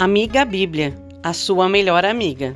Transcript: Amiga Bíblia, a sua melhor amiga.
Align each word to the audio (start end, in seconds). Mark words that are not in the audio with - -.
Amiga 0.00 0.46
Bíblia, 0.46 0.96
a 1.22 1.34
sua 1.34 1.68
melhor 1.68 2.06
amiga. 2.06 2.54